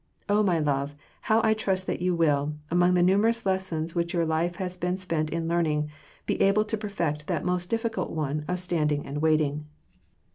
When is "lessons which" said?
3.45-4.15